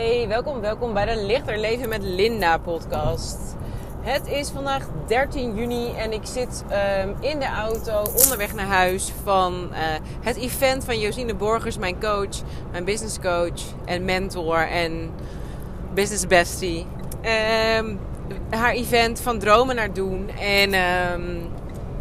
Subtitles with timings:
[0.00, 3.38] Hey, welkom, welkom bij de Lichter Leven met Linda podcast.
[4.00, 9.12] Het is vandaag 13 juni en ik zit ehm, in de auto onderweg naar huis
[9.22, 9.78] van uh,
[10.20, 15.10] het event van Josine Borgers, mijn coach, mijn business coach en mentor en
[15.94, 16.86] business bestie.
[17.78, 17.98] Um,
[18.50, 20.28] haar event van dromen naar doen.
[20.28, 21.48] En um,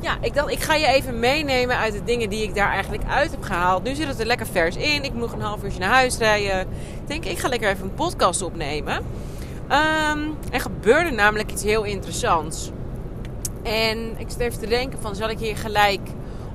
[0.01, 3.03] ja, ik, dacht, ik ga je even meenemen uit de dingen die ik daar eigenlijk
[3.09, 3.83] uit heb gehaald.
[3.83, 5.03] Nu zit het er lekker vers in.
[5.03, 6.59] Ik moet een half uurtje naar huis rijden.
[6.59, 8.95] Ik denk, ik ga lekker even een podcast opnemen.
[8.95, 12.71] Um, er gebeurde namelijk iets heel interessants.
[13.63, 16.01] En ik zit even te denken van, zal ik hier gelijk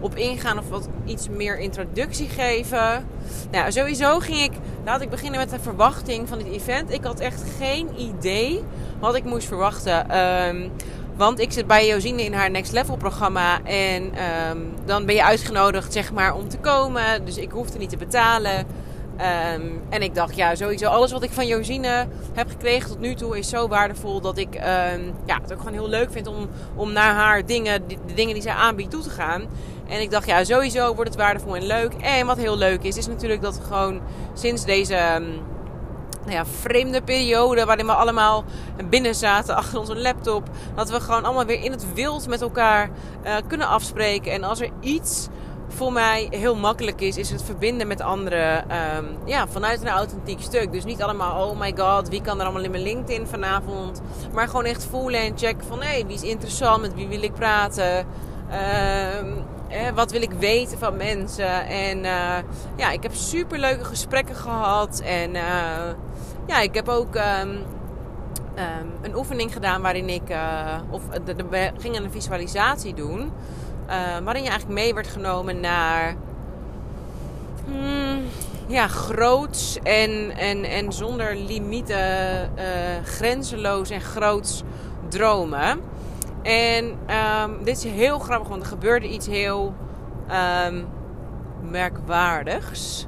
[0.00, 3.06] op ingaan of wat iets meer introductie geven?
[3.50, 4.52] Nou, sowieso ging ik,
[4.84, 6.92] laat ik beginnen met de verwachting van dit event.
[6.92, 8.64] Ik had echt geen idee
[9.00, 10.18] wat ik moest verwachten.
[10.18, 10.72] Um,
[11.16, 13.62] want ik zit bij Josine in haar Next Level programma.
[13.62, 14.12] En
[14.50, 17.24] um, dan ben je uitgenodigd zeg maar, om te komen.
[17.24, 18.66] Dus ik hoefde niet te betalen.
[19.54, 23.14] Um, en ik dacht, ja, sowieso alles wat ik van Josine heb gekregen tot nu
[23.14, 26.48] toe is zo waardevol dat ik um, ja, het ook gewoon heel leuk vind om,
[26.74, 29.42] om naar haar dingen, de, de dingen die zij aanbiedt, toe te gaan.
[29.88, 31.92] En ik dacht, ja, sowieso wordt het waardevol en leuk.
[31.94, 34.00] En wat heel leuk is, is natuurlijk dat we gewoon
[34.34, 35.22] sinds deze
[36.24, 38.44] nou ja, vreemde periode waarin we allemaal
[38.88, 40.48] binnen zaten achter onze laptop.
[40.74, 42.90] Dat we gewoon allemaal weer in het wild met elkaar
[43.24, 44.32] uh, kunnen afspreken.
[44.32, 45.28] En als er iets
[45.68, 48.58] voor mij heel makkelijk is, is het verbinden met anderen
[48.96, 50.72] um, ja, vanuit een authentiek stuk.
[50.72, 54.00] Dus niet allemaal, oh my god, wie kan er allemaal in mijn LinkedIn vanavond.
[54.32, 57.22] Maar gewoon echt voelen en checken van, hé, hey, wie is interessant, met wie wil
[57.22, 58.06] ik praten.
[59.18, 61.66] Um, eh, wat wil ik weten van mensen.
[61.66, 62.36] En uh,
[62.76, 65.00] ja, ik heb super leuke gesprekken gehad.
[65.04, 65.42] En uh,
[66.46, 71.02] ja, ik heb ook um, um, een oefening gedaan waarin ik, uh, of
[71.50, 73.32] we gingen een visualisatie doen,
[74.24, 76.14] waarin je eigenlijk mee werd genomen naar,
[77.66, 78.22] hmm,
[78.66, 82.50] ja, groots en, en, en zonder limieten,
[83.04, 84.62] grenzeloos en groots
[85.08, 85.80] dromen.
[86.42, 89.74] En um, dit is heel grappig, want er gebeurde iets heel
[91.70, 93.06] merkwaardigs.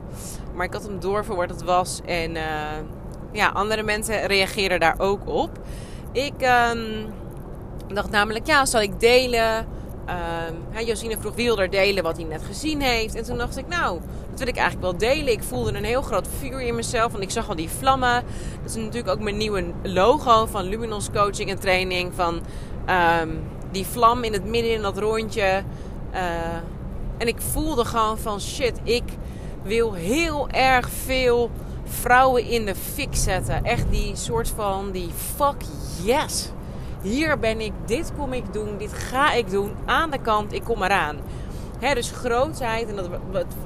[0.55, 2.43] Maar ik had hem door wat het was en uh,
[3.37, 5.51] ja, andere mensen reageren daar ook op.
[6.13, 6.35] Ik
[6.73, 7.07] um,
[7.95, 9.67] dacht namelijk, ja, zal ik delen?
[10.77, 13.15] Um, Josine vroeg, wil er delen wat hij net gezien heeft?
[13.15, 15.33] En toen dacht ik, nou, dat wil ik eigenlijk wel delen.
[15.33, 18.25] Ik voelde een heel groot vuur in mezelf, want ik zag al die vlammen.
[18.63, 22.13] Dat is natuurlijk ook mijn nieuwe logo van Luminos Coaching en Training.
[22.15, 22.41] Van
[23.21, 25.63] um, die vlam in het midden in dat rondje.
[26.15, 26.21] Uh,
[27.19, 29.05] en ik voelde gewoon van, shit, ik
[29.63, 31.51] wil heel erg veel
[31.87, 33.65] vrouwen in de fik zetten.
[33.65, 35.63] Echt die soort van, die fuck
[36.03, 36.51] yes.
[37.03, 39.73] Hier ben ik, dit kom ik doen, dit ga ik doen.
[39.85, 41.17] Aan de kant, ik kom eraan.
[41.95, 43.09] Dus grootheid, en dat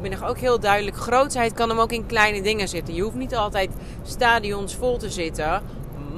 [0.02, 0.96] ben ik ook heel duidelijk.
[0.96, 2.94] Grootheid kan hem ook in kleine dingen zitten.
[2.94, 3.70] Je hoeft niet altijd
[4.02, 5.62] stadions vol te zitten.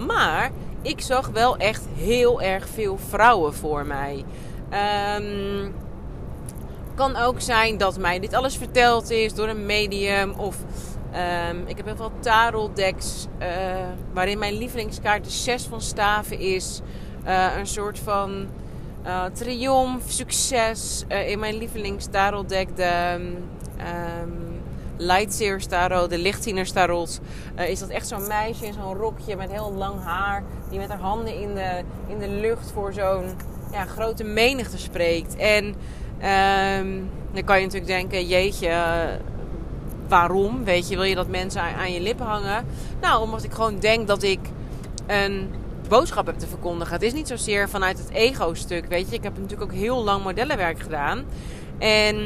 [0.06, 0.50] Maar
[0.82, 4.24] ik zag wel echt heel erg veel vrouwen voor mij.
[5.19, 5.74] Um,
[6.94, 10.56] kan ook zijn dat mij dit alles verteld is door een medium of
[11.15, 13.47] Um, ik heb heel veel taroldecks uh,
[14.12, 16.81] waarin mijn lievelingskaart de 6 van staven is.
[17.27, 18.47] Uh, een soort van
[19.06, 21.05] uh, triomf, succes.
[21.27, 23.17] in mijn lievelingstaroldek de
[24.23, 24.61] um,
[24.97, 27.21] Lightseers tarot, de lichtzieners tarot.
[27.56, 30.43] is dat echt zo'n meisje in zo'n rokje met heel lang haar.
[30.71, 33.25] Die met haar handen in de, in de lucht voor zo'n
[33.73, 35.37] ja, grote menigte spreekt.
[35.37, 35.75] En
[37.33, 38.71] dan kan je natuurlijk denken, jeetje
[40.12, 40.65] waarom?
[40.65, 42.67] Weet je, wil je dat mensen aan je lippen hangen?
[43.00, 44.41] Nou, omdat ik gewoon denk dat ik
[45.06, 45.50] een
[45.89, 46.95] boodschap heb te verkondigen.
[46.95, 49.17] Het is niet zozeer vanuit het ego-stuk, weet je.
[49.17, 51.25] Ik heb natuurlijk ook heel lang modellenwerk gedaan.
[51.78, 52.17] En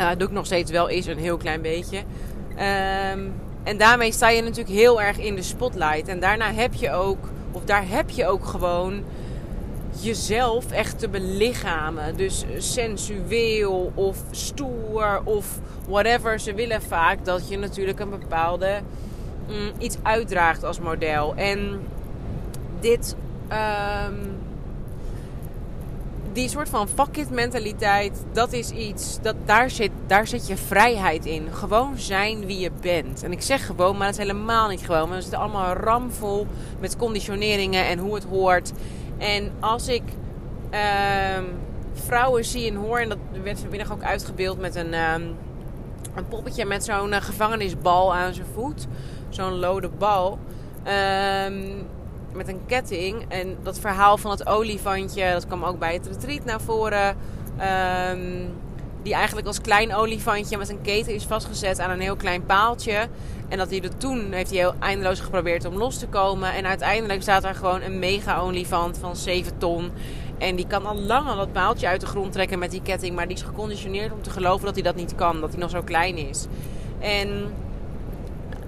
[0.00, 1.98] uh, doe ik nog steeds wel eens een heel klein beetje.
[1.98, 6.08] Um, en daarmee sta je natuurlijk heel erg in de spotlight.
[6.08, 9.04] En daarna heb je ook, of daar heb je ook gewoon
[10.00, 12.16] jezelf echt te belichamen.
[12.16, 15.58] Dus sensueel of stoer of
[15.88, 16.40] whatever.
[16.40, 18.80] Ze willen vaak dat je natuurlijk een bepaalde
[19.48, 21.34] mm, iets uitdraagt als model.
[21.34, 21.80] En
[22.80, 23.16] dit.
[23.52, 24.42] Um,
[26.34, 30.56] die soort van fuck it mentaliteit, dat is iets, dat, daar, zit, daar zit je
[30.56, 31.48] vrijheid in.
[31.52, 33.22] Gewoon zijn wie je bent.
[33.22, 35.10] En ik zeg gewoon, maar dat is helemaal niet gewoon.
[35.10, 36.46] We zitten allemaal ramvol
[36.80, 38.72] met conditioneringen en hoe het hoort.
[39.18, 40.02] En als ik
[41.38, 41.46] um,
[41.92, 45.36] vrouwen zie en hoor, en dat werd vanmiddag ook uitgebeeld met een, um,
[46.14, 48.86] een poppetje met zo'n uh, gevangenisbal aan zijn voet.
[49.28, 50.38] Zo'n lode bal.
[51.46, 51.86] Um,
[52.32, 53.24] met een ketting.
[53.28, 57.16] En dat verhaal van het olifantje, dat kwam ook bij het retreat naar voren.
[58.10, 58.52] Um,
[59.04, 63.08] Die eigenlijk als klein olifantje met een keten is vastgezet aan een heel klein paaltje.
[63.48, 66.52] En dat hij er toen heeft hij heel eindeloos geprobeerd om los te komen.
[66.52, 69.90] En uiteindelijk staat er gewoon een mega olifant van 7 ton.
[70.38, 73.14] En die kan al lang al dat paaltje uit de grond trekken met die ketting.
[73.14, 75.40] Maar die is geconditioneerd om te geloven dat hij dat niet kan.
[75.40, 76.46] Dat hij nog zo klein is.
[76.98, 77.28] En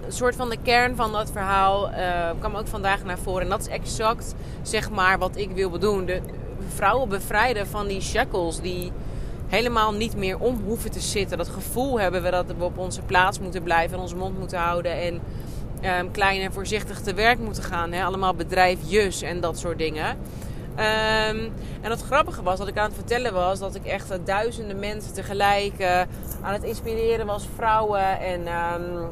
[0.05, 3.43] een soort van de kern van dat verhaal uh, kwam ook vandaag naar voren.
[3.43, 6.07] En dat is exact zeg maar wat ik wil doen.
[6.07, 6.21] De
[6.75, 8.93] vrouwen bevrijden van die shackles die
[9.47, 11.39] helemaal niet meer om hoeven te zitten.
[11.39, 14.59] Dat gevoel hebben we dat we op onze plaats moeten blijven en onze mond moeten
[14.59, 14.93] houden.
[14.93, 15.21] En
[15.99, 17.93] um, klein en voorzichtig te werk moeten gaan.
[17.93, 18.05] Hè?
[18.05, 20.07] Allemaal bedrijfjes en dat soort dingen.
[20.79, 21.53] Um,
[21.83, 24.79] en het grappige was dat ik aan het vertellen was dat ik echt uh, duizenden
[24.79, 26.01] mensen tegelijk uh,
[26.43, 28.21] aan het inspireren was, vrouwen.
[28.21, 29.09] En um,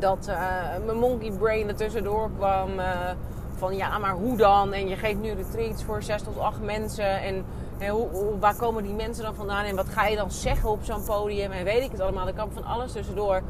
[0.00, 0.36] dat uh,
[0.84, 2.70] mijn monkey brain er tussendoor kwam.
[3.56, 4.72] van ja, maar hoe dan?
[4.72, 7.20] En je geeft nu retreats voor zes tot acht mensen.
[7.20, 7.44] En
[8.40, 9.64] waar komen die mensen dan vandaan?
[9.64, 11.50] En wat ga je dan zeggen op zo'n podium?
[11.50, 12.26] En weet ik het allemaal.
[12.26, 13.42] Er kwam van alles tussendoor.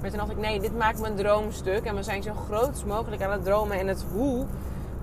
[0.00, 1.84] Maar toen dacht ik, nee, dit maakt mijn droomstuk.
[1.84, 3.78] En we zijn zo groot mogelijk aan het dromen.
[3.78, 4.46] En het hoe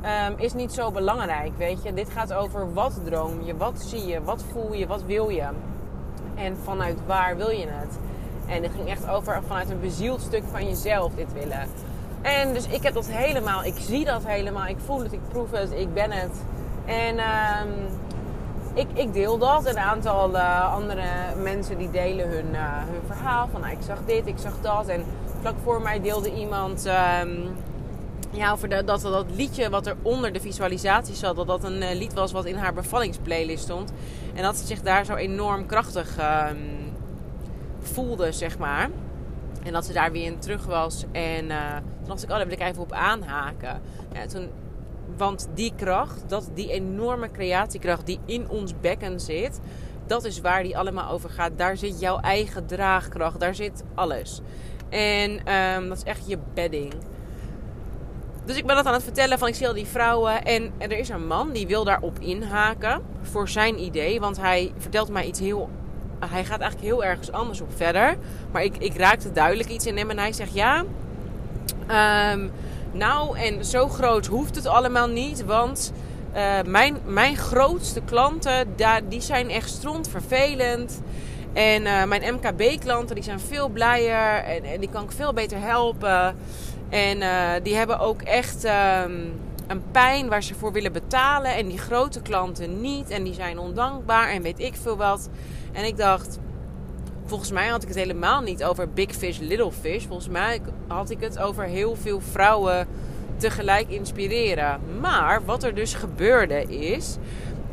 [0.04, 1.94] um, is niet zo belangrijk, weet je.
[1.94, 5.48] Dit gaat over wat droom je, wat zie je, wat voel je, wat wil je.
[6.36, 8.00] En vanuit waar wil je het?
[8.48, 11.68] En het ging echt over vanuit een bezield stuk van jezelf dit willen.
[12.22, 15.52] En dus ik heb dat helemaal, ik zie dat helemaal, ik voel het, ik proef
[15.52, 16.42] het, ik ben het.
[16.86, 17.70] En um,
[18.74, 19.66] ik, ik, deel dat.
[19.66, 21.04] Een aantal uh, andere
[21.42, 23.48] mensen die delen hun, uh, hun verhaal.
[23.52, 24.88] Van nou, ik zag dit, ik zag dat.
[24.88, 25.04] En
[25.40, 27.56] vlak voor mij deelde iemand um,
[28.32, 31.92] ja, over dat dat liedje wat er onder de visualisatie zat, dat dat een uh,
[31.94, 33.92] lied was wat in haar bevallingsplaylist stond.
[34.36, 36.18] En dat ze zich daar zo enorm krachtig
[36.50, 36.94] um,
[37.80, 38.90] voelde, zeg maar.
[39.64, 41.06] En dat ze daar weer in terug was.
[41.12, 43.82] En toen dacht ik, oh, daar wil ik even op aanhaken.
[44.14, 44.50] Ja, toen,
[45.18, 49.60] want die kracht, dat, die enorme creatiekracht die in ons bekken zit,
[50.08, 51.52] dat is waar die allemaal over gaat.
[51.56, 54.42] Daar zit jouw eigen draagkracht, daar zit alles.
[54.90, 56.94] En um, dat is echt je bedding.
[58.46, 60.46] Dus ik ben dat aan het vertellen van ik zie al die vrouwen.
[60.46, 64.20] En, er is een man die wil daarop inhaken voor zijn idee.
[64.20, 65.70] Want hij vertelt mij iets heel...
[66.20, 68.18] Hij gaat eigenlijk heel ergens anders op verder.
[68.52, 70.10] Maar ik, ik raakte duidelijk iets in hem.
[70.10, 70.84] En hij zegt ja...
[72.34, 72.52] Um,
[72.92, 75.46] nou, en zo groot hoeft het allemaal niet.
[75.46, 75.92] Want
[76.36, 81.02] uh, mijn, mijn grootste klanten, daar, die zijn echt stront vervelend.
[81.54, 84.44] En uh, mijn MKB-klanten, die zijn veel blijer.
[84.44, 86.36] En, en die kan ik veel beter helpen.
[86.90, 91.56] En uh, die hebben ook echt um, een pijn waar ze voor willen betalen.
[91.56, 93.10] En die grote klanten niet.
[93.10, 95.30] En die zijn ondankbaar en weet ik veel wat.
[95.72, 96.40] En ik dacht,
[97.32, 100.06] volgens mij had ik het helemaal niet over big fish, little fish.
[100.06, 102.88] Volgens mij had ik het over heel veel vrouwen
[103.38, 104.80] tegelijk inspireren.
[105.00, 107.18] Maar wat er dus gebeurde is.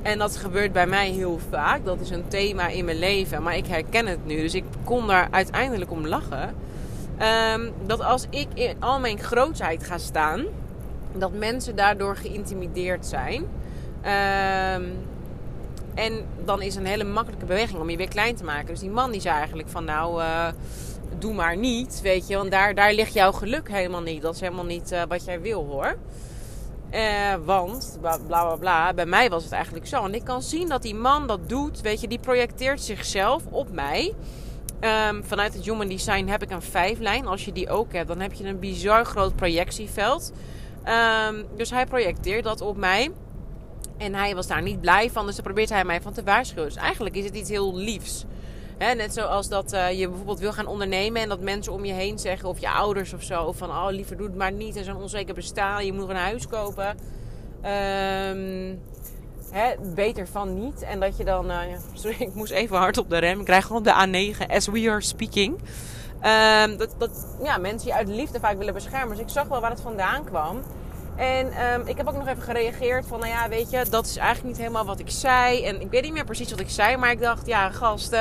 [0.03, 1.85] En dat gebeurt bij mij heel vaak.
[1.85, 3.43] Dat is een thema in mijn leven.
[3.43, 4.41] Maar ik herken het nu.
[4.41, 6.55] Dus ik kon daar uiteindelijk om lachen
[7.55, 10.45] Um, dat als ik in al mijn grootheid ga staan,
[11.13, 13.43] dat mensen daardoor geïntimideerd zijn.
[14.75, 14.93] Um,
[15.99, 18.67] en dan is een hele makkelijke beweging om je weer klein te maken.
[18.67, 20.49] Dus die man die zei eigenlijk van nou, uh,
[21.19, 22.37] doe maar niet, weet je.
[22.37, 24.23] Want daar, daar ligt jouw geluk helemaal niet.
[24.23, 25.97] Dat is helemaal niet uh, wat jij wil hoor.
[26.95, 30.05] Uh, want, bla, bla bla bij mij was het eigenlijk zo.
[30.05, 33.73] En ik kan zien dat die man dat doet, weet je, die projecteert zichzelf op
[33.73, 34.15] mij.
[34.81, 37.27] Um, vanuit het Human Design heb ik een vijflijn.
[37.27, 40.33] Als je die ook hebt, dan heb je een bizar groot projectieveld.
[41.29, 43.11] Um, dus hij projecteert dat op mij.
[43.99, 46.69] En hij was daar niet blij van, dus daar probeert hij mij van te waarschuwen.
[46.69, 48.25] Dus eigenlijk is het iets heel liefs.
[48.79, 52.19] Net zoals dat uh, je bijvoorbeeld wil gaan ondernemen en dat mensen om je heen
[52.19, 55.03] zeggen, of je ouders of zo, van oh liever doe het maar niet en zo'n
[55.03, 56.97] onzeker bestaan, je moet nog een huis kopen.
[59.51, 60.83] Hè, beter van niet.
[60.83, 61.59] En dat je dan, uh,
[61.93, 63.39] sorry, ik moest even hard op de rem.
[63.39, 65.59] Ik krijg gewoon de A9 as we are speaking.
[66.23, 69.17] Um, dat, dat ja, mensen je uit liefde vaak willen beschermen.
[69.17, 70.63] Dus ik zag wel waar het vandaan kwam.
[71.19, 74.17] En um, ik heb ook nog even gereageerd van, nou ja, weet je, dat is
[74.17, 75.65] eigenlijk niet helemaal wat ik zei.
[75.65, 78.17] En ik weet niet meer precies wat ik zei, maar ik dacht, ja, gast,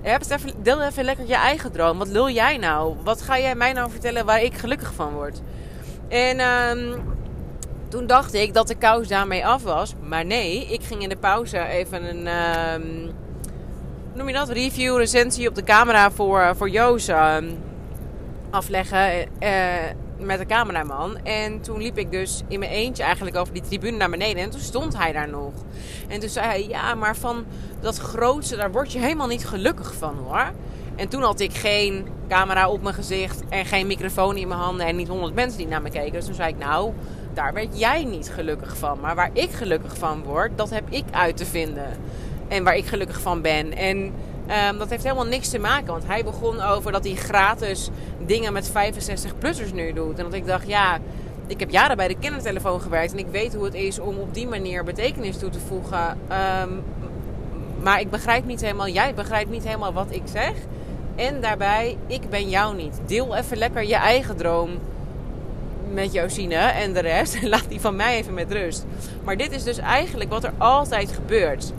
[0.00, 1.98] heb het even, deel even lekker je eigen droom.
[1.98, 2.96] Wat wil jij nou?
[3.02, 5.40] Wat ga jij mij nou vertellen waar ik gelukkig van word?
[6.08, 7.16] En um,
[7.88, 9.94] toen dacht ik dat de kous daarmee af was.
[10.02, 12.26] Maar nee, ik ging in de pauze even een.
[12.26, 12.86] Uh,
[14.14, 14.48] noem je dat?
[14.48, 16.70] Review, recensie op de camera voor, uh, voor
[18.50, 19.28] afleggen.
[19.40, 19.48] Uh,
[20.18, 21.16] met de cameraman.
[21.24, 24.42] En toen liep ik dus in mijn eentje eigenlijk over die tribune naar beneden.
[24.42, 25.52] En toen stond hij daar nog.
[26.08, 27.44] En toen zei hij: Ja, maar van
[27.80, 30.52] dat grootste, daar word je helemaal niet gelukkig van hoor.
[30.96, 34.86] En toen had ik geen camera op mijn gezicht en geen microfoon in mijn handen
[34.86, 36.12] en niet honderd mensen die naar me keken.
[36.12, 36.92] Dus toen zei ik: Nou
[37.38, 39.00] daar werd jij niet gelukkig van.
[39.00, 41.88] Maar waar ik gelukkig van word, dat heb ik uit te vinden.
[42.48, 43.76] En waar ik gelukkig van ben.
[43.76, 44.12] En
[44.48, 45.86] Ehm, dat heeft helemaal niks te maken.
[45.86, 47.90] Want hij begon over dat hij gratis
[48.26, 50.18] dingen met 65-plussers nu doet.
[50.18, 50.98] En dat ik dacht, ja,
[51.46, 53.12] ik heb jaren bij de kindertelefoon gewerkt.
[53.12, 56.18] En ik weet hoe het is om op die manier betekenis toe te voegen.
[56.28, 56.72] Ehm,
[57.82, 60.52] maar ik begrijp niet helemaal, jij begrijpt niet helemaal wat ik zeg.
[61.16, 63.00] En daarbij, ik ben jou niet.
[63.06, 64.70] Deel even lekker je eigen droom
[65.92, 67.34] met Josine en de rest.
[67.34, 68.86] En laat die van mij even met rust.
[69.24, 71.72] Maar dit is dus eigenlijk wat er altijd gebeurt.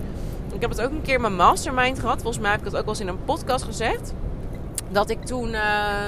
[0.60, 2.22] Ik heb het ook een keer in mijn mastermind gehad.
[2.22, 4.13] Volgens mij heb ik het ook wel eens in een podcast gezegd.
[4.89, 6.06] Dat ik toen uh,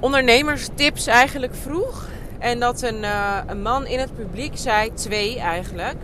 [0.00, 2.08] ondernemerstips eigenlijk vroeg.
[2.38, 5.96] En dat een, uh, een man in het publiek zei, twee eigenlijk.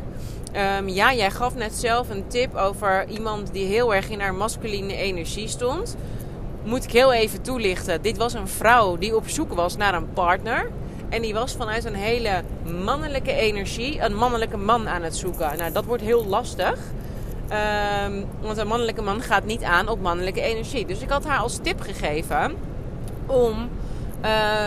[0.79, 4.35] Um, ja, jij gaf net zelf een tip over iemand die heel erg in haar
[4.35, 5.97] masculine energie stond.
[6.63, 8.03] Moet ik heel even toelichten.
[8.03, 10.71] Dit was een vrouw die op zoek was naar een partner.
[11.11, 12.43] En die was vanuit een hele
[12.85, 15.59] mannelijke energie een mannelijke man aan het zoeken.
[15.59, 16.79] Nou, dat wordt heel lastig.
[18.07, 20.87] Um, want een mannelijke man gaat niet aan op mannelijke energie.
[20.87, 22.55] Dus ik had haar als tip gegeven
[23.27, 23.69] om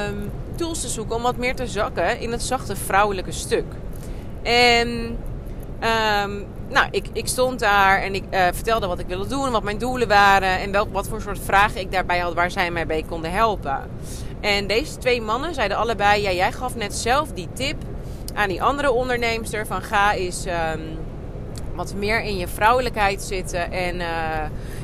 [0.08, 3.66] um, tools te zoeken om wat meer te zakken in het zachte vrouwelijke stuk.
[4.44, 5.18] En
[6.24, 9.64] Um, nou, ik, ik stond daar en ik uh, vertelde wat ik wilde doen, wat
[9.64, 12.86] mijn doelen waren en welk, wat voor soort vragen ik daarbij had waar zij mij
[12.86, 13.90] bij konden helpen.
[14.44, 17.76] En deze twee mannen zeiden allebei: ja, jij gaf net zelf die tip
[18.34, 21.00] aan die andere onderneemster van ga eens um,
[21.76, 23.72] wat meer in je vrouwelijkheid zitten.
[23.72, 24.06] En uh,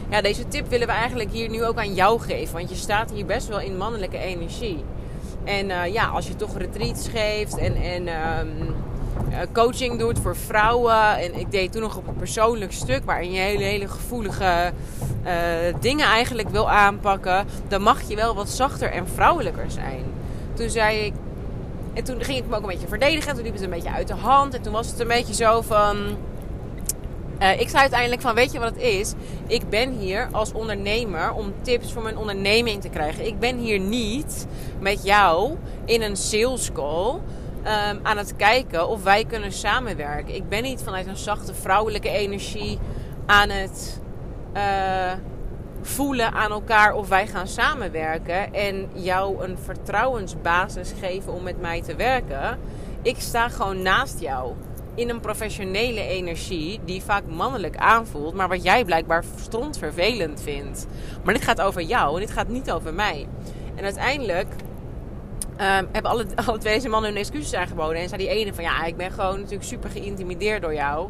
[0.09, 3.11] ja, deze tip willen we eigenlijk hier nu ook aan jou geven, want je staat
[3.11, 4.83] hier best wel in mannelijke energie.
[5.43, 8.75] En uh, ja, als je toch retreats geeft en, en um,
[9.53, 11.17] coaching doet voor vrouwen.
[11.17, 14.71] En ik deed toen nog op een persoonlijk stuk waarin je hele, hele gevoelige
[15.25, 15.31] uh,
[15.79, 17.45] dingen eigenlijk wil aanpakken.
[17.67, 20.03] Dan mag je wel wat zachter en vrouwelijker zijn.
[20.53, 21.13] Toen zei ik.
[21.93, 23.35] En toen ging ik me ook een beetje verdedigen.
[23.35, 24.53] Toen liep het een beetje uit de hand.
[24.53, 25.97] En toen was het een beetje zo van.
[27.41, 29.13] Uh, ik zei uiteindelijk van, weet je wat het is?
[29.47, 33.25] Ik ben hier als ondernemer om tips voor mijn onderneming te krijgen.
[33.25, 34.47] Ik ben hier niet
[34.79, 37.19] met jou in een sales call
[37.59, 40.35] um, aan het kijken of wij kunnen samenwerken.
[40.35, 42.79] Ik ben niet vanuit een zachte vrouwelijke energie
[43.25, 44.01] aan het
[44.55, 45.11] uh,
[45.81, 51.81] voelen aan elkaar of wij gaan samenwerken en jou een vertrouwensbasis geven om met mij
[51.81, 52.59] te werken.
[53.01, 54.53] Ik sta gewoon naast jou
[54.95, 59.23] in een professionele energie die vaak mannelijk aanvoelt, maar wat jij blijkbaar
[59.71, 60.87] vervelend vindt.
[61.23, 63.27] Maar dit gaat over jou en dit gaat niet over mij.
[63.75, 64.47] En uiteindelijk
[65.61, 68.01] Um, hebben alle, alle twee mannen hun excuses aangeboden.
[68.01, 71.09] En zei die ene van ja, ik ben gewoon natuurlijk super geïntimideerd door jou.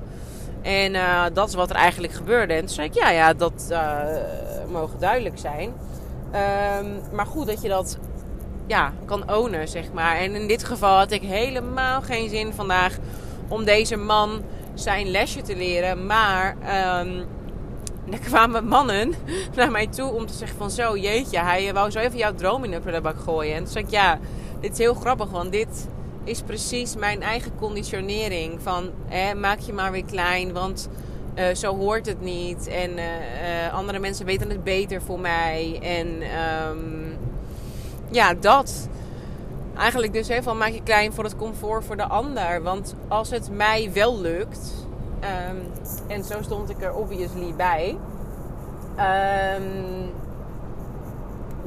[0.61, 2.53] En uh, dat is wat er eigenlijk gebeurde.
[2.53, 4.03] En toen zei ik ja, ja, dat uh,
[4.71, 5.73] mogen duidelijk zijn.
[6.79, 7.97] Um, maar goed dat je dat
[8.67, 10.17] ja, kan ownen, zeg maar.
[10.17, 12.97] En in dit geval had ik helemaal geen zin vandaag
[13.47, 14.41] om deze man
[14.73, 16.05] zijn lesje te leren.
[16.05, 16.55] Maar
[17.01, 17.25] um,
[18.11, 19.13] er kwamen mannen
[19.55, 22.63] naar mij toe om te zeggen van zo, jeetje, hij wou zo even jouw droom
[22.63, 23.55] in de prullenbak gooien.
[23.55, 24.19] En toen zei ik ja,
[24.59, 25.87] dit is heel grappig, want dit
[26.23, 28.61] is precies mijn eigen conditionering.
[28.61, 30.89] Van hè, maak je maar weer klein, want
[31.35, 32.67] uh, zo hoort het niet.
[32.67, 35.79] En uh, andere mensen weten het beter voor mij.
[35.81, 36.07] En
[36.69, 37.17] um,
[38.11, 38.89] ja, dat.
[39.77, 42.63] Eigenlijk dus hè, van maak je klein voor het comfort voor de ander.
[42.63, 44.87] Want als het mij wel lukt,
[45.49, 45.71] um,
[46.07, 47.97] en zo stond ik er obviously bij.
[48.97, 50.11] Um,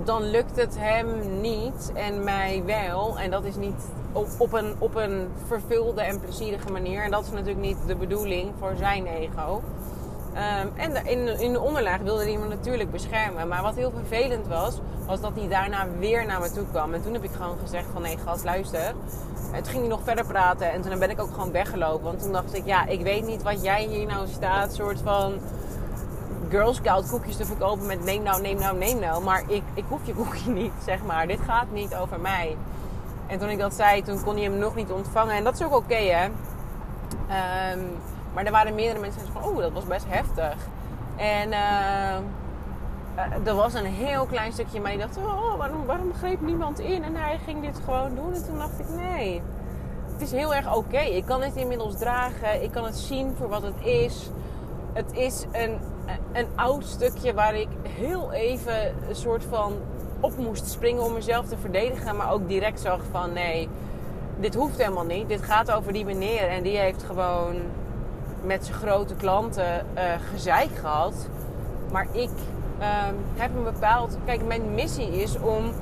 [0.04, 3.18] dan lukt het hem niet en mij wel.
[3.18, 7.02] En dat is niet op, op, een, op een vervulde en plezierige manier.
[7.02, 9.62] En dat is natuurlijk niet de bedoeling voor zijn ego.
[10.32, 13.48] Um, en in, in de onderlaag wilde hij me natuurlijk beschermen.
[13.48, 16.94] Maar wat heel vervelend was, was dat hij daarna weer naar me toe kwam.
[16.94, 18.94] En toen heb ik gewoon gezegd van nee gast, luister.
[19.60, 20.72] Toen ging hij nog verder praten.
[20.72, 22.04] En toen ben ik ook gewoon weggelopen.
[22.04, 24.74] Want toen dacht ik, ja, ik weet niet wat jij hier nou staat.
[24.74, 25.32] soort van
[26.48, 29.22] Girl Scout koekjes te verkopen met neem nou, neem nou, neem nou.
[29.22, 31.26] Maar ik, ik hoef je koekje niet, zeg maar.
[31.26, 32.56] Dit gaat niet over mij.
[33.26, 35.34] En toen ik dat zei, toen kon hij hem nog niet ontvangen.
[35.34, 36.24] En dat is ook oké, hè.
[37.74, 37.90] Um,
[38.34, 40.56] maar er waren meerdere mensen die zeiden van, oh, dat was best heftig.
[41.16, 42.16] En uh,
[43.44, 47.04] er was een heel klein stukje mij die dacht, oh, waarom, waarom greep niemand in?
[47.04, 48.34] En hij ging dit gewoon doen.
[48.34, 49.42] En toen dacht ik, nee,
[50.12, 50.98] het is heel erg oké.
[50.98, 52.62] Ik kan het inmiddels dragen.
[52.62, 54.30] Ik kan het zien voor wat het is.
[54.92, 55.78] Het is een
[56.32, 59.72] een oud stukje waar ik heel even een soort van
[60.20, 62.16] op moest springen om mezelf te verdedigen.
[62.16, 63.68] Maar ook direct zag van nee,
[64.40, 65.28] dit hoeft helemaal niet.
[65.28, 67.56] Dit gaat over die meneer en die heeft gewoon
[68.44, 71.28] met zijn grote klanten uh, gezeik gehad.
[71.90, 72.30] Maar ik
[72.82, 72.88] uh,
[73.36, 74.16] heb een bepaald...
[74.24, 75.72] Kijk, mijn missie is om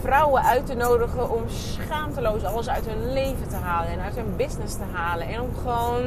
[0.00, 4.36] vrouwen uit te nodigen om schaamteloos alles uit hun leven te halen en uit hun
[4.36, 5.28] business te halen.
[5.28, 6.02] En om gewoon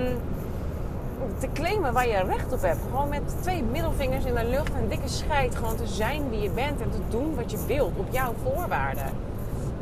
[1.40, 2.80] te claimen waar je recht op hebt.
[2.90, 5.56] Gewoon met twee middelvingers in de lucht en dikke scheid.
[5.56, 9.12] Gewoon te zijn wie je bent en te doen wat je wilt op jouw voorwaarden.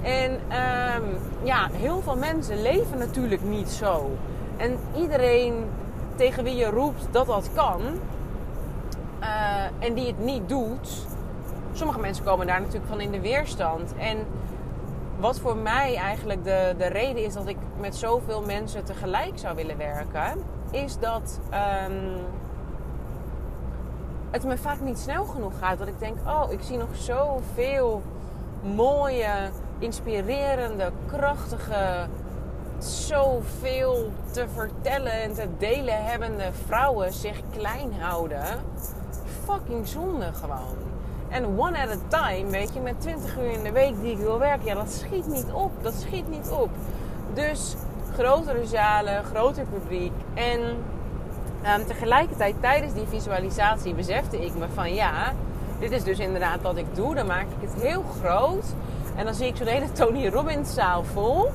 [0.01, 1.03] En ehm,
[1.43, 4.09] ja, heel veel mensen leven natuurlijk niet zo.
[4.57, 5.53] En iedereen
[6.15, 7.81] tegen wie je roept dat dat kan
[9.21, 11.05] uh, en die het niet doet,
[11.73, 13.93] sommige mensen komen daar natuurlijk van in de weerstand.
[13.97, 14.17] En
[15.19, 19.55] wat voor mij eigenlijk de, de reden is dat ik met zoveel mensen tegelijk zou
[19.55, 22.19] willen werken, is dat um,
[24.31, 25.79] het me vaak niet snel genoeg gaat.
[25.79, 28.01] Dat ik denk, oh, ik zie nog zoveel
[28.75, 29.49] mooie,
[29.79, 32.07] inspirerende, krachtige,
[32.77, 38.45] zoveel te vertellen en te delen hebbende vrouwen zich klein houden.
[39.45, 40.75] Fucking zonde gewoon.
[41.29, 44.17] En one at a time, weet je, met 20 uur in de week die ik
[44.17, 45.71] wil werken, ja, dat schiet niet op.
[45.81, 46.69] Dat schiet niet op.
[47.33, 47.75] Dus
[48.13, 50.11] grotere zalen, groter publiek.
[50.33, 50.59] En
[51.79, 55.33] um, tegelijkertijd tijdens die visualisatie besefte ik me van ja,
[55.79, 57.15] dit is dus inderdaad wat ik doe.
[57.15, 58.65] Dan maak ik het heel groot.
[59.15, 61.51] En dan zie ik zo'n hele Tony Robbins zaal vol.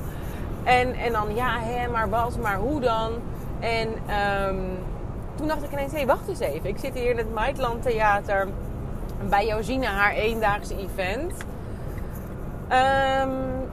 [0.63, 3.11] En, en dan ja, hè, maar wat, maar hoe dan?
[3.59, 3.87] En
[4.47, 4.77] um,
[5.37, 6.69] toen dacht ik ineens, hé, hey, wacht eens even.
[6.69, 8.47] Ik zit hier in het Maitland Theater
[9.29, 11.33] bij Josine haar eendaagse event.
[12.71, 13.67] Um,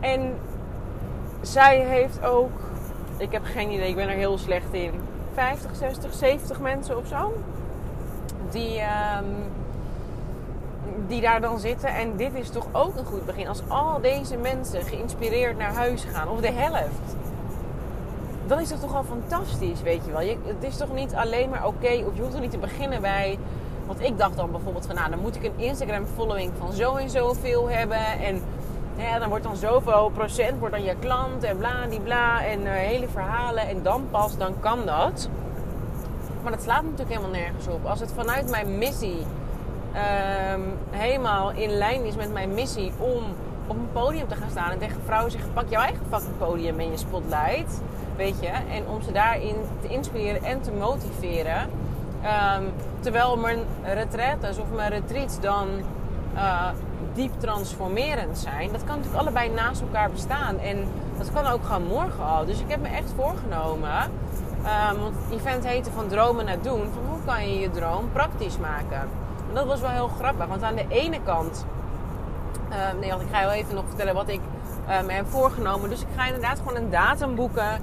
[0.00, 0.34] en
[1.40, 2.60] zij heeft ook,
[3.16, 4.92] ik heb geen idee, ik ben er heel slecht in,
[5.34, 7.32] 50, 60, 70 mensen of zo.
[8.50, 9.34] Die, um,
[11.06, 11.88] die daar dan zitten.
[11.88, 13.48] En dit is toch ook een goed begin.
[13.48, 17.16] Als al deze mensen geïnspireerd naar huis gaan, of de helft.
[18.46, 20.20] Dan is dat toch al fantastisch, weet je wel.
[20.20, 23.00] Je, het is toch niet alleen maar oké, of je hoeft er niet te beginnen
[23.00, 23.38] bij
[23.86, 26.94] want ik dacht dan bijvoorbeeld van, nou, dan moet ik een Instagram following van zo
[26.94, 28.20] en zoveel hebben.
[28.20, 28.42] En
[28.96, 32.60] ja, dan wordt dan zoveel procent wordt dan je klant en bla die bla en
[32.60, 33.68] uh, hele verhalen.
[33.68, 35.28] En dan pas, dan kan dat.
[36.42, 37.84] Maar dat slaat natuurlijk helemaal nergens op.
[37.84, 39.18] Als het vanuit mijn missie
[40.54, 43.24] um, helemaal in lijn is met mijn missie om
[43.66, 46.80] op een podium te gaan staan en tegen vrouwen zeggen: pak jouw eigen fucking podium
[46.80, 47.80] in je spotlight.
[48.16, 48.48] Weet je?
[48.48, 51.68] En om ze daarin te inspireren en te motiveren
[52.58, 55.68] Um, terwijl mijn retraites of mijn retreats dan
[56.34, 56.68] uh,
[57.14, 58.72] diep transformerend zijn.
[58.72, 60.58] Dat kan natuurlijk allebei naast elkaar bestaan.
[60.58, 60.84] En
[61.18, 62.44] dat kan ook gewoon morgen al.
[62.44, 63.90] Dus ik heb me echt voorgenomen.
[64.90, 66.80] Um, want het event heette van dromen naar doen.
[66.92, 69.00] Van hoe kan je je droom praktisch maken?
[69.48, 70.46] En dat was wel heel grappig.
[70.46, 71.66] Want aan de ene kant...
[72.70, 74.40] Uh, nee, ik ga wel even nog vertellen wat ik
[74.86, 75.90] me heb voorgenomen.
[75.90, 77.80] Dus ik ga inderdaad gewoon een datum boeken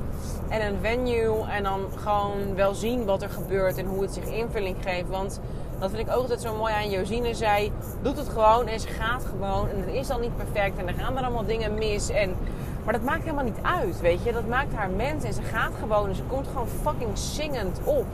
[0.49, 1.47] en een venue.
[1.47, 5.09] En dan gewoon wel zien wat er gebeurt en hoe het zich invulling geeft.
[5.09, 5.39] Want
[5.79, 7.33] dat vind ik ook altijd zo mooi aan Josine.
[7.33, 9.69] Zij doet het gewoon en ze gaat gewoon.
[9.69, 12.09] En het is al niet perfect en er gaan er allemaal dingen mis.
[12.09, 12.35] En,
[12.83, 14.31] maar dat maakt helemaal niet uit, weet je.
[14.31, 16.09] Dat maakt haar mens en ze gaat gewoon.
[16.09, 18.05] En ze komt gewoon fucking zingend op.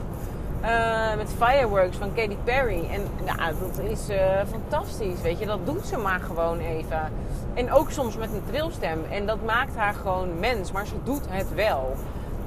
[0.66, 2.88] Uh, met Fireworks van Katy Perry.
[2.90, 4.16] En nou, dat is uh,
[4.50, 5.46] fantastisch, weet je.
[5.46, 7.12] Dat doet ze maar gewoon even.
[7.54, 9.04] En ook soms met een trilstem.
[9.10, 10.72] En dat maakt haar gewoon mens.
[10.72, 11.96] Maar ze doet het wel.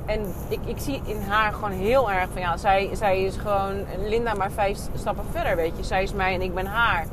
[0.05, 3.85] En ik, ik zie in haar gewoon heel erg van ja, zij, zij is gewoon
[4.05, 5.83] Linda maar vijf stappen verder, weet je.
[5.83, 7.05] Zij is mij en ik ben haar.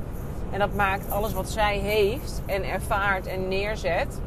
[0.50, 4.20] En dat maakt alles wat zij heeft en ervaart en neerzet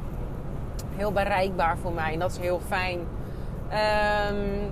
[0.96, 2.14] heel bereikbaar voor mij.
[2.14, 3.00] En dat is heel fijn.
[4.30, 4.72] Um,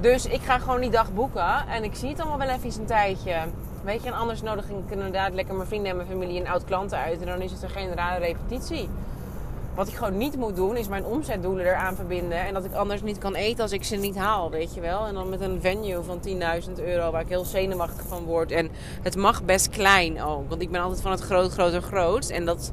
[0.00, 1.68] dus ik ga gewoon die dag boeken.
[1.68, 3.34] En ik zie het allemaal wel even een tijdje.
[3.84, 6.98] Weet je, en anders nodig ik inderdaad lekker mijn vrienden en mijn familie en oud-klanten
[6.98, 7.20] uit.
[7.20, 8.88] En dan is het een generale repetitie.
[9.74, 12.38] Wat ik gewoon niet moet doen, is mijn omzetdoelen eraan verbinden.
[12.38, 15.06] En dat ik anders niet kan eten als ik ze niet haal, weet je wel.
[15.06, 18.50] En dan met een venue van 10.000 euro waar ik heel zenuwachtig van word.
[18.50, 18.70] En
[19.02, 20.48] het mag best klein ook.
[20.48, 22.28] Want ik ben altijd van het groot, groter, groot.
[22.28, 22.72] En dat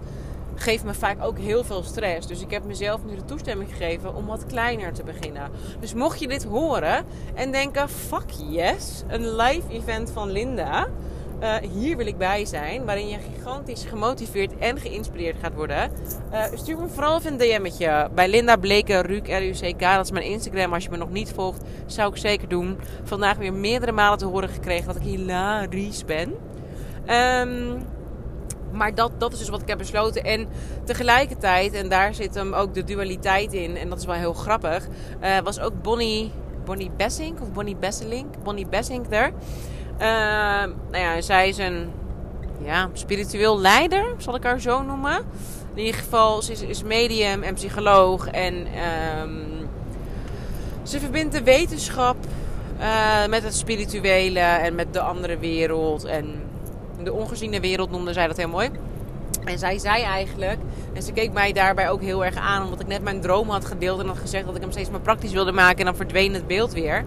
[0.59, 2.27] geeft me vaak ook heel veel stress.
[2.27, 5.51] Dus ik heb mezelf nu de toestemming gegeven om wat kleiner te beginnen.
[5.79, 10.87] Dus mocht je dit horen en denken: fuck yes, een live event van Linda.
[11.41, 15.91] Uh, hier wil ik bij zijn, waarin je gigantisch gemotiveerd en geïnspireerd gaat worden.
[16.33, 19.79] Uh, stuur me vooral even een DM'tje bij Linda Bleken, Ruuk, R-U-C-K.
[19.79, 20.73] Dat is mijn Instagram.
[20.73, 22.77] Als je me nog niet volgt, zou ik zeker doen.
[23.03, 26.33] Vandaag weer meerdere malen te horen gekregen dat ik hilarisch ben.
[27.09, 27.85] Um,
[28.77, 30.23] maar dat, dat is dus wat ik heb besloten.
[30.23, 30.47] En
[30.83, 34.87] tegelijkertijd, en daar zit hem ook de dualiteit in, en dat is wel heel grappig,
[35.23, 36.31] uh, was ook Bonnie,
[36.65, 39.27] Bonnie Bessink of Bonnie Besselink, Bonnie Bessink er.
[39.27, 40.03] Uh,
[40.91, 41.91] nou ja, zij is een
[42.63, 45.17] ja, spiritueel leider, zal ik haar zo noemen.
[45.73, 48.27] In ieder geval, ze is, is medium en psycholoog.
[48.27, 48.67] En
[49.21, 49.69] um,
[50.83, 52.15] ze verbindt de wetenschap
[52.79, 56.05] uh, met het spirituele en met de andere wereld.
[56.05, 56.46] En
[57.03, 58.69] de ongeziene wereld noemde zij dat heel mooi.
[59.43, 60.59] En zij zei eigenlijk,
[60.93, 63.65] En ze keek mij daarbij ook heel erg aan, omdat ik net mijn droom had
[63.65, 66.33] gedeeld en had gezegd dat ik hem steeds maar praktisch wilde maken en dan verdween
[66.33, 67.05] het beeld weer.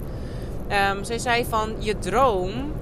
[0.91, 2.73] Um, zij zei van je droom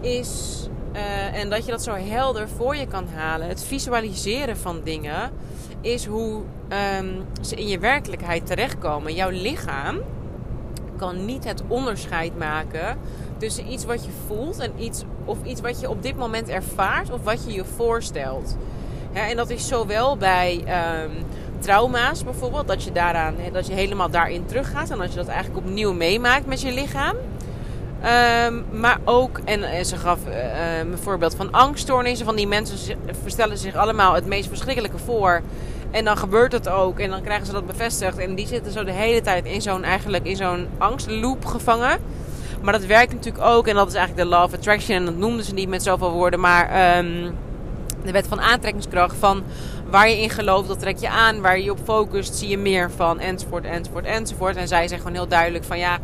[0.00, 0.58] is,
[0.92, 5.30] uh, en dat je dat zo helder voor je kan halen, het visualiseren van dingen,
[5.80, 6.42] is hoe
[6.98, 9.14] um, ze in je werkelijkheid terechtkomen.
[9.14, 9.98] Jouw lichaam
[10.96, 12.98] kan niet het onderscheid maken
[13.40, 17.10] tussen iets wat je voelt en iets, of iets wat je op dit moment ervaart
[17.10, 18.56] of wat je je voorstelt.
[19.12, 20.64] En dat is zowel bij
[21.04, 21.10] um,
[21.58, 25.66] trauma's bijvoorbeeld, dat je, daaraan, dat je helemaal daarin teruggaat en dat je dat eigenlijk
[25.66, 27.16] opnieuw meemaakt met je lichaam.
[28.46, 32.26] Um, maar ook, en, ze gaf uh, een voorbeeld van angststoornissen.
[32.26, 35.40] Van die mensen verstellen zich allemaal het meest verschrikkelijke voor.
[35.90, 36.98] En dan gebeurt het ook.
[36.98, 38.18] En dan krijgen ze dat bevestigd.
[38.18, 41.98] En die zitten zo de hele tijd in zo'n, eigenlijk in zo'n angstloop gevangen.
[42.60, 43.66] Maar dat werkt natuurlijk ook.
[43.66, 44.96] En dat is eigenlijk de law of attraction.
[44.96, 46.40] En dat noemden ze niet met zoveel woorden.
[46.40, 47.34] Maar um,
[48.04, 49.16] de wet van aantrekkingskracht.
[49.16, 49.42] Van
[49.90, 51.40] waar je in gelooft, dat trek je aan.
[51.40, 53.18] Waar je op focust, zie je meer van.
[53.18, 54.56] Enzovoort, enzovoort, enzovoort.
[54.56, 55.98] En zij zeggen gewoon heel duidelijk van ja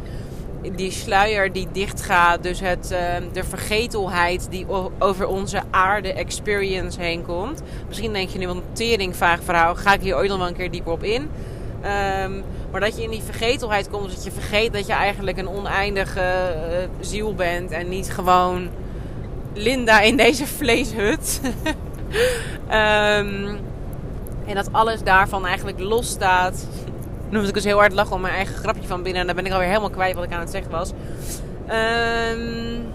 [0.75, 2.99] die sluier die dichtgaat, dus het, uh,
[3.33, 4.67] de vergetelheid die
[4.99, 7.63] over onze aarde experience heen komt.
[7.89, 10.57] Misschien denk je nu, een tering vaag verhaal, ga ik hier ooit nog wel een
[10.57, 11.31] keer dieper op in.
[11.87, 15.49] Um, maar dat je in die vergetelheid komt, dat je vergeet dat je eigenlijk een
[15.49, 18.69] oneindige uh, ziel bent en niet gewoon
[19.55, 21.41] Linda in deze vleeshut.
[22.67, 23.59] um,
[24.49, 26.67] en dat alles daarvan eigenlijk losstaat
[27.31, 29.21] nu moest ik dus heel hard lachen om mijn eigen grapje van binnen.
[29.21, 30.93] En dan ben ik alweer helemaal kwijt wat ik aan het zeggen was.
[32.31, 32.87] Um,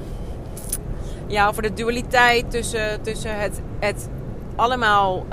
[1.28, 4.10] ja, over de dualiteit tussen, tussen het, het
[4.56, 5.26] allemaal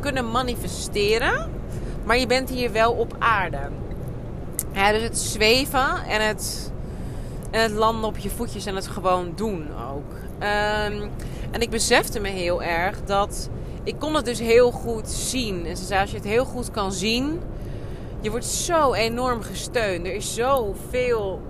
[0.00, 1.57] kunnen manifesteren.
[2.08, 3.58] Maar je bent hier wel op aarde.
[4.72, 6.72] Dus het zweven en het,
[7.50, 10.12] en het landen op je voetjes en het gewoon doen ook.
[10.12, 11.10] Um,
[11.50, 13.48] en ik besefte me heel erg dat
[13.82, 15.66] ik kon het dus heel goed zien.
[15.66, 17.40] En ze zei, als je het heel goed kan zien,
[18.20, 20.06] je wordt zo enorm gesteund.
[20.06, 21.40] Er is zoveel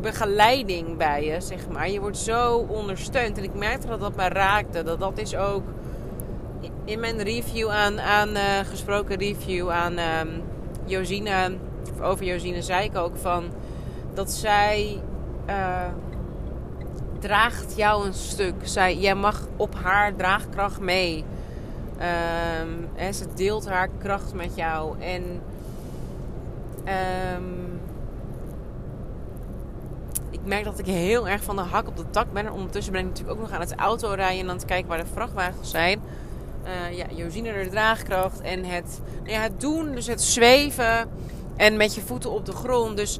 [0.00, 1.90] begeleiding bij je, zeg maar.
[1.90, 3.38] Je wordt zo ondersteund.
[3.38, 4.82] En ik merkte dat dat me raakte.
[4.82, 5.62] Dat dat is ook
[6.88, 10.42] in mijn review aan, aan uh, gesproken review aan um,
[10.84, 11.56] Josine,
[12.00, 13.44] over Josine zei ik ook van
[14.14, 15.00] dat zij
[15.48, 15.80] uh,
[17.18, 18.54] draagt jou een stuk.
[18.62, 21.24] Zij, jij mag op haar draagkracht mee.
[22.62, 25.00] Um, en ze deelt haar kracht met jou.
[25.00, 25.22] En
[27.36, 27.80] um,
[30.30, 32.52] ik merk dat ik heel erg van de hak op de tak ben.
[32.52, 35.12] Ondertussen ben ik natuurlijk ook nog aan het autorijden en aan het kijken waar de
[35.12, 36.00] vrachtwagens zijn.
[36.68, 41.08] Uh, ja, Josine de draagkracht en het, nou ja, het doen, dus het zweven
[41.56, 42.96] en met je voeten op de grond.
[42.96, 43.18] Dus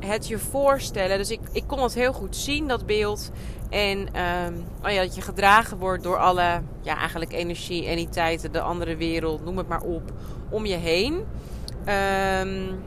[0.00, 1.18] het je voorstellen.
[1.18, 3.30] Dus ik, ik kon het heel goed zien, dat beeld.
[3.70, 8.60] En um, oh ja, dat je gedragen wordt door alle ja, eigenlijk energie, entiteiten, de
[8.60, 10.12] andere wereld, noem het maar op,
[10.50, 11.14] om je heen.
[11.14, 12.82] Um,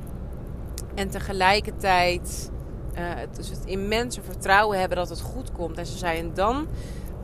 [0.96, 2.52] en tegelijkertijd
[2.98, 5.78] uh, dus het immense vertrouwen hebben dat het goed komt.
[5.78, 6.68] En ze zei, en dan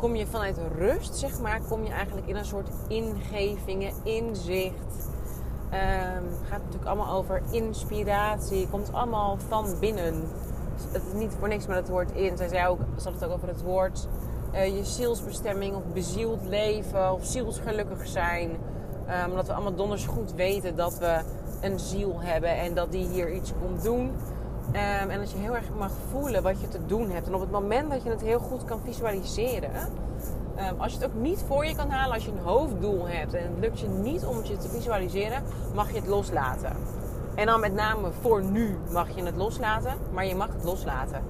[0.01, 5.09] kom je vanuit rust, zeg maar, kom je eigenlijk in een soort ingevingen, inzicht.
[5.73, 8.67] Um, gaat natuurlijk allemaal over inspiratie.
[8.69, 10.23] Komt allemaal van binnen.
[10.91, 12.37] Het is niet voor niks met het woord in.
[12.37, 14.07] Zij zei ook, ze had het ook over het woord
[14.53, 18.49] uh, je zielsbestemming of bezield leven of zielsgelukkig zijn.
[19.29, 21.19] Omdat we allemaal donders goed weten dat we
[21.61, 24.11] een ziel hebben en dat die hier iets komt doen.
[24.71, 27.27] Um, en dat je heel erg mag voelen wat je te doen hebt.
[27.27, 29.71] En op het moment dat je het heel goed kan visualiseren,
[30.69, 33.33] um, als je het ook niet voor je kan halen, als je een hoofddoel hebt
[33.33, 36.75] en het lukt je niet om het je te visualiseren, mag je het loslaten.
[37.35, 41.21] En dan met name voor nu mag je het loslaten, maar je mag het loslaten.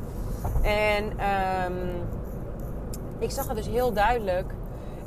[0.62, 2.02] En um,
[3.20, 4.54] ik zag het dus heel duidelijk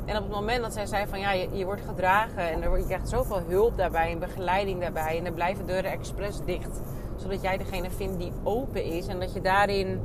[0.05, 2.85] en op het moment dat zij zei van ja, je, wordt gedragen en er, je
[2.85, 5.17] krijgt zoveel hulp daarbij en begeleiding daarbij.
[5.17, 6.79] En er blijven deuren expres dicht.
[7.15, 9.07] Zodat jij degene vindt die open is.
[9.07, 10.01] En dat je daarin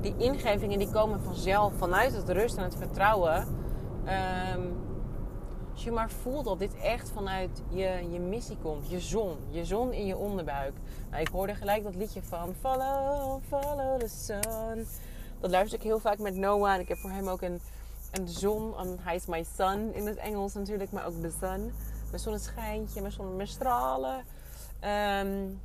[0.00, 3.46] die ingevingen die komen vanzelf vanuit het rust en het vertrouwen.
[5.72, 8.90] Als je maar voelt dat dit echt vanuit je, je missie komt.
[8.90, 9.36] Je zon.
[9.50, 10.72] Je zon in je onderbuik.
[11.10, 14.86] Nou, ik hoorde gelijk dat liedje van Follow, follow the sun.
[15.40, 16.74] Dat luister ik heel vaak met Noah.
[16.74, 17.60] En ik heb voor hem ook een
[18.12, 21.72] en de zon, hij is my sun in het Engels natuurlijk, maar ook de sun.
[22.10, 24.24] Mijn zonneschijntje, mijn, zon, mijn stralen.
[25.20, 25.60] Um,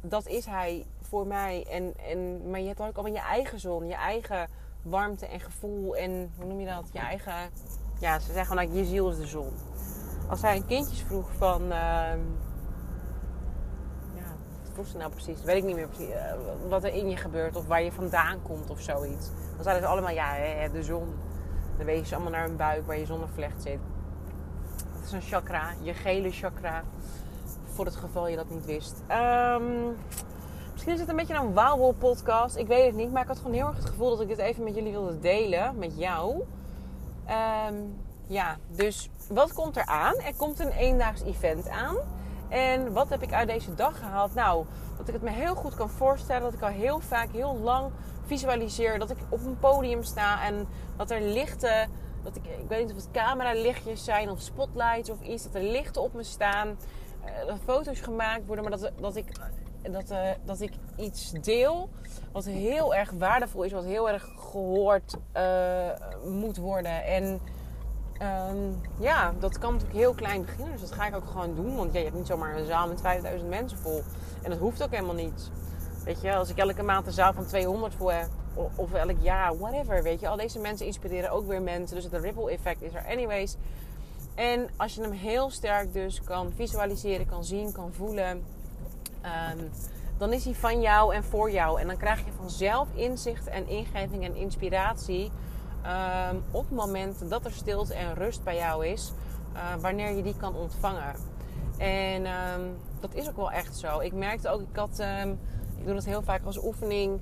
[0.00, 1.66] dat is hij voor mij.
[1.70, 4.48] En, en, maar je hebt ook allemaal je eigen zon, je eigen
[4.82, 5.96] warmte en gevoel.
[5.96, 6.84] En hoe noem je dat?
[6.92, 7.50] Je eigen.
[7.98, 9.52] Ja, ze zeggen gewoon dat je ziel is de zon.
[10.28, 11.62] Als hij een kindjes vroeg van.
[11.62, 11.68] Uh,
[14.14, 14.34] ja,
[14.72, 15.42] vroeg ze nou precies?
[15.42, 16.14] Weet ik niet meer precies.
[16.14, 16.32] Uh,
[16.68, 19.26] wat er in je gebeurt of waar je vandaan komt of zoiets.
[19.54, 21.14] Dan zeiden ze allemaal ja, de zon.
[21.76, 23.78] Dan wees je allemaal naar een buik waar je zonnevlecht zit.
[25.04, 26.82] is een chakra, je gele chakra.
[27.72, 29.02] Voor het geval je dat niet wist.
[29.06, 29.64] Ehm,
[30.72, 32.56] misschien is het een beetje een wauwel podcast.
[32.56, 33.12] Ik weet het niet.
[33.12, 35.18] Maar ik had gewoon heel erg het gevoel dat ik dit even met jullie wilde
[35.18, 35.78] delen.
[35.78, 36.42] Met jou.
[37.26, 37.74] Ehm,
[38.26, 40.14] ja, dus wat komt er aan?
[40.14, 41.96] Er komt een eendaags event aan.
[42.48, 44.34] En wat heb ik uit deze dag gehaald?
[44.34, 44.64] Nou,
[44.96, 46.42] dat ik het me heel goed kan voorstellen.
[46.42, 47.90] Dat ik al heel vaak, heel lang
[48.26, 48.98] visualiseer.
[48.98, 51.90] Dat ik op een podium sta en dat er lichten.
[52.22, 55.42] Dat ik, ik weet niet of het cameralichtjes zijn of spotlights of iets.
[55.42, 56.68] Dat er lichten op me staan.
[57.24, 58.64] Uh, dat foto's gemaakt worden.
[58.64, 59.26] Maar dat, dat, ik,
[59.82, 61.88] dat, uh, dat ik iets deel
[62.32, 63.72] wat heel erg waardevol is.
[63.72, 65.90] Wat heel erg gehoord uh,
[66.24, 67.04] moet worden.
[67.04, 67.40] En
[68.22, 70.72] Um, ja, dat kan natuurlijk heel klein beginnen.
[70.72, 71.76] Dus dat ga ik ook gewoon doen.
[71.76, 74.02] Want ja, je hebt niet zomaar een zaal met 5000 mensen vol.
[74.42, 75.50] En dat hoeft ook helemaal niet.
[76.04, 78.28] Weet je, als ik elke maand een zaal van 200 voor heb.
[78.74, 80.02] Of elk jaar, whatever.
[80.02, 81.96] Weet je, al deze mensen inspireren ook weer mensen.
[81.96, 83.56] Dus het ripple effect is er anyways.
[84.34, 88.44] En als je hem heel sterk dus kan visualiseren, kan zien, kan voelen.
[89.22, 89.70] Um,
[90.18, 91.80] dan is hij van jou en voor jou.
[91.80, 95.30] En dan krijg je vanzelf inzicht en ingeving en inspiratie
[96.30, 99.12] Um, op het moment dat er stilte en rust bij jou is,
[99.54, 101.14] uh, wanneer je die kan ontvangen.
[101.78, 103.98] En um, dat is ook wel echt zo.
[104.00, 105.30] Ik merkte ook, ik had, um,
[105.78, 107.20] ik doe dat heel vaak als oefening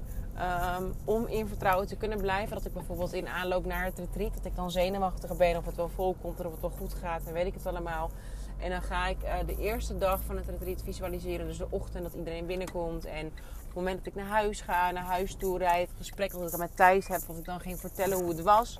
[1.05, 2.57] om in vertrouwen te kunnen blijven.
[2.57, 5.77] Dat ik bijvoorbeeld in aanloop naar het retreat, dat ik dan zenuwachtig ben of het
[5.77, 8.11] wel vol komt of het wel goed gaat en weet ik het allemaal.
[8.59, 12.03] En dan ga ik uh, de eerste dag van het retreat visualiseren, dus de ochtend
[12.03, 13.33] dat iedereen binnenkomt en
[13.75, 16.77] het moment dat ik naar huis ga, naar huis toe rijd, gesprek dat ik met
[16.77, 18.79] Thijs heb, of ik dan ging vertellen hoe het was.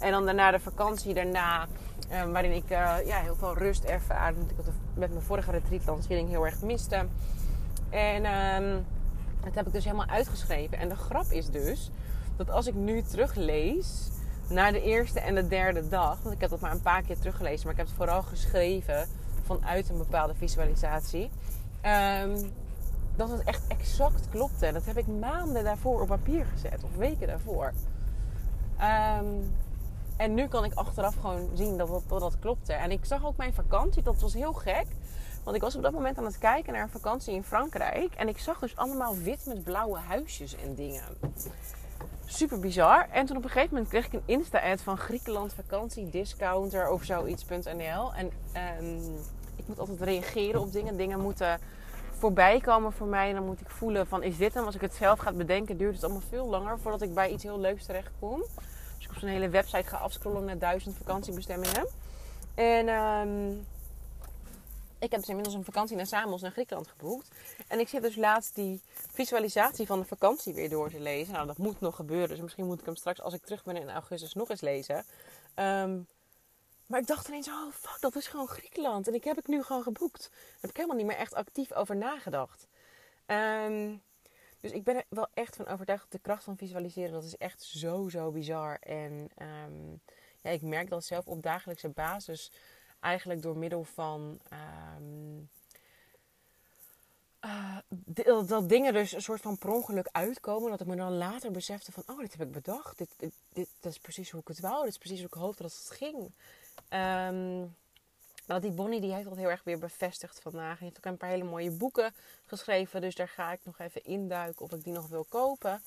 [0.00, 1.66] En dan daarna de vakantie daarna,
[2.10, 4.30] uh, waarin ik uh, ja, heel veel rust ervaar.
[4.30, 7.06] Ik met mijn vorige retreatlancering heel erg miste.
[7.90, 8.76] En uh,
[9.44, 10.78] dat heb ik dus helemaal uitgeschreven.
[10.78, 11.90] En de grap is dus
[12.36, 14.10] dat als ik nu teruglees
[14.48, 17.18] naar de eerste en de derde dag, want ik heb dat maar een paar keer
[17.18, 19.08] teruggelezen, maar ik heb het vooral geschreven
[19.44, 21.30] vanuit een bepaalde visualisatie.
[22.22, 22.52] Um,
[23.16, 24.72] dat het echt exact klopte.
[24.72, 27.72] Dat heb ik maanden daarvoor op papier gezet, of weken daarvoor.
[28.80, 29.54] Um,
[30.16, 32.72] en nu kan ik achteraf gewoon zien dat dat, klopte.
[32.72, 34.86] En ik zag ook mijn vakantie, dat was heel gek.
[35.42, 38.14] Want ik was op dat moment aan het kijken naar een vakantie in Frankrijk.
[38.14, 41.02] En ik zag dus allemaal wit met blauwe huisjes en dingen.
[42.24, 43.08] Super bizar.
[43.10, 47.02] En toen op een gegeven moment kreeg ik een Insta-ad van Griekenland vakantie discounter of
[47.02, 48.14] zoiets.nl.
[48.14, 48.30] En
[48.80, 49.14] um,
[49.56, 50.96] ik moet altijd reageren op dingen.
[50.96, 51.58] Dingen moeten
[52.18, 53.28] voorbij komen voor mij.
[53.28, 54.64] En dan moet ik voelen van is dit hem?
[54.64, 57.42] Als ik het zelf ga bedenken duurt het allemaal veel langer voordat ik bij iets
[57.42, 58.44] heel leuks terecht kom.
[58.96, 61.88] Dus ik op zo'n hele website ga afscrollen naar duizend vakantiebestemmingen.
[62.54, 63.66] En um,
[64.98, 67.30] ik heb dus inmiddels een vakantie naar Samos naar Griekenland geboekt.
[67.68, 71.32] En ik zit dus laatst die visualisatie van de vakantie weer door te lezen.
[71.32, 72.28] Nou, dat moet nog gebeuren.
[72.28, 75.04] Dus misschien moet ik hem straks als ik terug ben in augustus nog eens lezen.
[75.56, 76.06] Um,
[76.86, 79.08] maar ik dacht ineens, oh fuck, dat is gewoon Griekenland.
[79.08, 80.30] En ik heb het nu gewoon geboekt.
[80.30, 82.66] Daar heb ik helemaal niet meer echt actief over nagedacht.
[83.26, 84.02] Um,
[84.60, 87.36] dus ik ben er wel echt van overtuigd dat de kracht van visualiseren, dat is
[87.36, 88.78] echt zo, zo bizar.
[88.80, 90.00] En um,
[90.40, 92.52] ja, ik merk dat zelf op dagelijkse basis
[93.00, 94.40] eigenlijk door middel van...
[94.98, 95.50] Um,
[97.44, 97.78] uh,
[98.46, 100.70] dat dingen dus een soort van per ongeluk uitkomen.
[100.70, 102.02] Dat ik me dan later besefte van...
[102.06, 102.98] Oh, dit heb ik bedacht.
[102.98, 104.82] Dit, dit, dit, is precies hoe ik het wou.
[104.82, 106.32] Dit is precies hoe ik hoopte dat het ging.
[106.90, 107.76] Um,
[108.60, 110.78] die Bonnie die heeft dat heel erg weer bevestigd vandaag.
[110.78, 112.14] Hij heeft ook een paar hele mooie boeken
[112.46, 113.00] geschreven.
[113.00, 115.82] Dus daar ga ik nog even induiken of ik die nog wil kopen.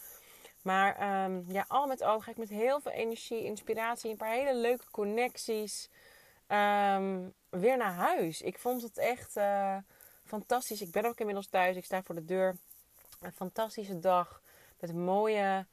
[0.62, 4.32] Maar um, ja, al met al ga ik met heel veel energie, inspiratie, een paar
[4.32, 5.89] hele leuke connecties
[6.47, 8.41] um, weer naar huis.
[8.41, 9.78] Ik vond het echt uh,
[10.26, 10.82] fantastisch.
[10.82, 11.76] Ik ben ook inmiddels thuis.
[11.76, 12.58] Ik sta voor de deur.
[13.21, 14.41] Een fantastische dag
[14.80, 15.65] met mooie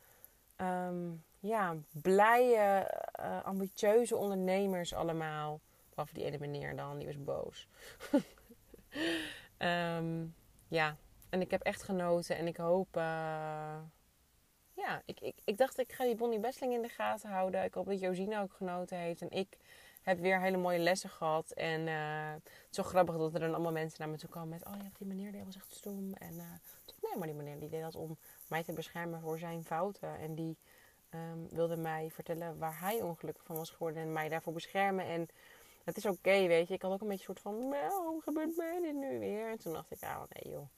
[1.45, 5.61] ja, blije, uh, ambitieuze ondernemers allemaal.
[5.89, 7.69] Behalve die ene meneer dan, die was boos.
[9.59, 10.35] um,
[10.79, 10.97] ja,
[11.31, 12.97] en ik heb echt genoten en ik hoop...
[12.97, 13.79] Uh,
[14.73, 17.65] ja, ik, ik, ik dacht ik ga die Bonnie Besseling in de gaten houden.
[17.65, 19.23] Ik hoop dat Josina ook genoten heeft.
[19.23, 19.57] En ik
[20.03, 21.51] heb weer hele mooie lessen gehad.
[21.51, 24.49] En uh, het is zo grappig dat er dan allemaal mensen naar me toe komen
[24.49, 24.67] met...
[24.67, 26.15] Oh ja, die meneer die was echt stom.
[26.15, 26.43] En uh,
[27.03, 30.19] nee, maar die meneer die deed dat om mij te beschermen voor zijn fouten.
[30.19, 30.59] En die
[31.15, 35.05] um, wilde mij vertellen waar hij ongelukkig van was geworden en mij daarvoor beschermen.
[35.05, 35.29] En
[35.85, 36.75] het is oké, weet je.
[36.75, 39.51] Ik had ook een beetje een soort van, nou, hoe gebeurt mij dit nu weer?
[39.51, 40.69] En toen dacht ik, ah nee joh,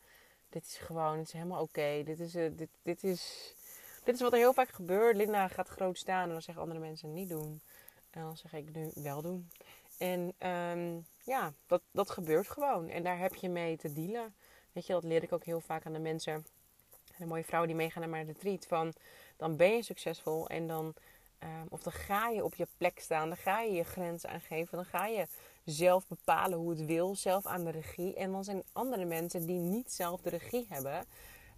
[0.48, 2.02] dit is gewoon, het is helemaal oké.
[2.04, 3.54] Dit, is, uh, dit, dit, is,
[4.04, 5.16] dit is wat er heel vaak gebeurt.
[5.16, 7.60] Linda gaat groot staan en dan zeggen andere mensen niet doen.
[8.10, 9.50] En dan zeg ik nu wel doen.
[9.98, 12.88] En um, ja, dat, dat gebeurt gewoon.
[12.88, 14.34] En daar heb je mee te dealen.
[14.72, 16.46] Weet je, dat leer ik ook heel vaak aan de mensen.
[17.18, 18.66] De mooie vrouwen die meegaan naar mijn retreat.
[18.66, 18.92] Van
[19.36, 20.94] dan ben je succesvol en dan
[21.38, 24.76] Ehm, of dan ga je op je plek staan, dan ga je je grenzen aangeven,
[24.76, 25.26] dan ga je
[25.64, 28.14] zelf bepalen hoe het wil, zelf aan de regie.
[28.14, 31.06] En dan zijn andere mensen die niet zelf de regie hebben,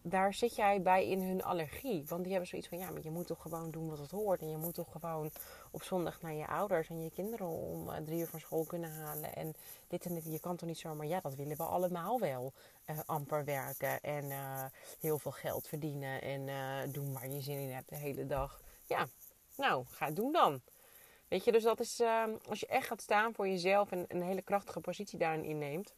[0.03, 2.05] daar zit jij bij in hun allergie.
[2.07, 4.41] Want die hebben zoiets van, ja, maar je moet toch gewoon doen wat het hoort.
[4.41, 5.31] En je moet toch gewoon
[5.71, 8.91] op zondag naar je ouders en je kinderen om eh, drie uur van school kunnen
[8.93, 9.35] halen.
[9.35, 9.55] En
[9.89, 12.53] dit en dit, je kan toch niet zomaar, ja, dat willen we allemaal wel.
[12.91, 14.65] Uh, amper werken en uh,
[15.01, 18.61] heel veel geld verdienen en doen waar je zin in hebt de hele dag.
[18.87, 19.07] Ja,
[19.57, 20.63] nou, ga het doen dan.
[21.29, 24.23] Weet je, dus dat is ehm, als je echt gaat staan voor jezelf en een
[24.23, 25.95] hele krachtige positie daarin inneemt.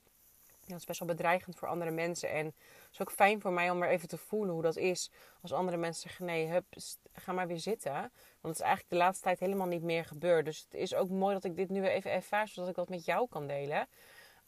[0.66, 2.30] Dat is best wel bedreigend voor andere mensen.
[2.30, 5.10] En het is ook fijn voor mij om maar even te voelen hoe dat is.
[5.42, 6.64] Als andere mensen zeggen: nee, hup,
[7.12, 7.92] ga maar weer zitten.
[7.92, 10.44] Want het is eigenlijk de laatste tijd helemaal niet meer gebeurd.
[10.44, 13.04] Dus het is ook mooi dat ik dit nu even ervaar, zodat ik dat met
[13.04, 13.88] jou kan delen.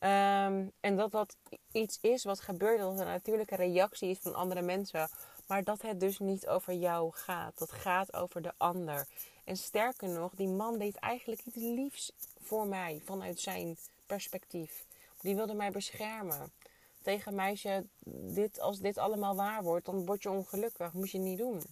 [0.03, 1.37] Ehm, en dat dat
[1.73, 5.09] iets is wat gebeurt, dat het een natuurlijke reactie is van andere mensen.
[5.47, 7.59] Maar dat het dus niet over jou gaat.
[7.59, 9.07] Dat gaat over de ander.
[9.45, 14.85] En sterker nog, die man deed eigenlijk iets liefs voor mij vanuit zijn perspectief.
[15.21, 16.53] Die wilde mij beschermen.
[17.03, 17.87] Tegen meisje,
[18.35, 20.93] dit, als dit allemaal waar wordt, dan word je ongelukkig.
[20.93, 21.63] Moet je niet doen.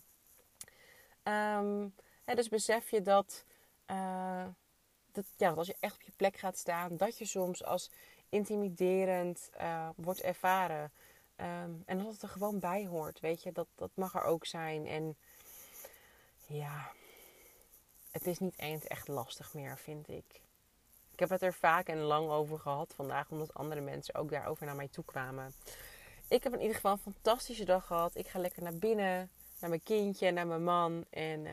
[1.25, 3.45] Um, hè, dus besef je dat,
[3.91, 4.47] uh,
[5.13, 7.91] dat, ja, als je echt op je plek gaat staan, dat je soms als
[8.31, 10.93] intimiderend uh, wordt ervaren.
[11.37, 13.53] Um, en dat het er gewoon bij hoort, weet je.
[13.53, 14.87] Dat, dat mag er ook zijn.
[14.87, 15.17] En
[16.47, 16.93] ja,
[18.11, 20.41] het is niet eens echt lastig meer, vind ik.
[21.13, 24.67] Ik heb het er vaak en lang over gehad vandaag, omdat andere mensen ook daarover
[24.67, 25.55] naar mij toe kwamen.
[26.29, 28.17] Ik heb in ieder geval een fantastische dag gehad.
[28.17, 31.05] Ik ga lekker naar binnen, naar mijn kindje, naar mijn man.
[31.11, 31.53] En uh,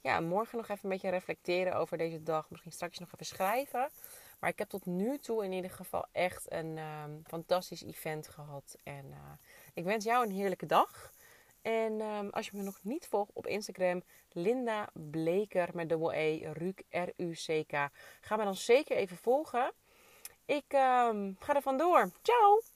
[0.00, 2.50] ja, morgen nog even een beetje reflecteren over deze dag.
[2.50, 3.90] Misschien straks nog even schrijven.
[4.38, 8.76] Maar ik heb tot nu toe in ieder geval echt een um, fantastisch event gehad.
[8.82, 9.16] En uh,
[9.74, 11.12] ik wens jou een heerlijke dag.
[11.62, 16.50] En um, als je me nog niet volgt op Instagram, Linda Bleker met dubbel E,
[16.90, 17.88] R-U-C-K.
[18.20, 19.72] Ga me dan zeker even volgen.
[20.44, 22.10] Ik um, ga er vandoor.
[22.22, 22.75] Ciao!